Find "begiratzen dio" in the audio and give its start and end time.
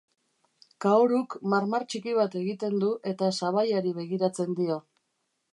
4.03-4.83